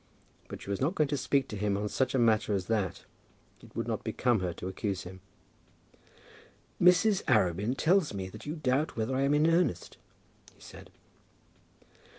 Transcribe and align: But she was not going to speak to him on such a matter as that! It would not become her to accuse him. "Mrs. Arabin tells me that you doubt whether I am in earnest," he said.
But 0.47 0.63
she 0.63 0.71
was 0.71 0.81
not 0.81 0.95
going 0.95 1.09
to 1.09 1.15
speak 1.15 1.47
to 1.49 1.55
him 1.55 1.77
on 1.77 1.87
such 1.87 2.15
a 2.15 2.17
matter 2.17 2.55
as 2.55 2.65
that! 2.65 3.03
It 3.61 3.75
would 3.75 3.87
not 3.87 4.03
become 4.03 4.39
her 4.39 4.51
to 4.53 4.67
accuse 4.67 5.03
him. 5.03 5.21
"Mrs. 6.81 7.21
Arabin 7.25 7.77
tells 7.77 8.11
me 8.11 8.27
that 8.29 8.47
you 8.47 8.55
doubt 8.55 8.97
whether 8.97 9.15
I 9.15 9.21
am 9.21 9.35
in 9.35 9.45
earnest," 9.45 9.97
he 10.55 10.59
said. 10.59 10.89